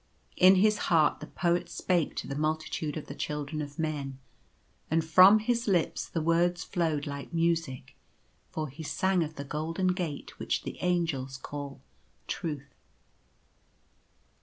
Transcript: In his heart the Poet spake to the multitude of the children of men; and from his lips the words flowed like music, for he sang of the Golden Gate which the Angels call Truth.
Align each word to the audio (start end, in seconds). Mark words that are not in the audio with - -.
In 0.35 0.55
his 0.55 0.79
heart 0.89 1.19
the 1.19 1.27
Poet 1.27 1.69
spake 1.69 2.15
to 2.15 2.27
the 2.27 2.33
multitude 2.33 2.97
of 2.97 3.05
the 3.05 3.13
children 3.13 3.61
of 3.61 3.77
men; 3.77 4.17
and 4.89 5.05
from 5.05 5.37
his 5.37 5.67
lips 5.67 6.09
the 6.09 6.23
words 6.23 6.63
flowed 6.63 7.05
like 7.05 7.31
music, 7.35 7.95
for 8.49 8.67
he 8.69 8.81
sang 8.81 9.23
of 9.23 9.35
the 9.35 9.45
Golden 9.45 9.89
Gate 9.89 10.39
which 10.39 10.63
the 10.63 10.79
Angels 10.81 11.37
call 11.37 11.81
Truth. 12.25 12.73